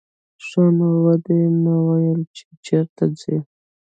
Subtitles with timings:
[0.45, 3.35] ښه نو ودې نه ویل چې چېرته ځې.